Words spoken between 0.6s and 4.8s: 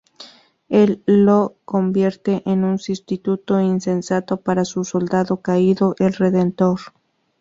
Él lo convierte en un sustituto insensato para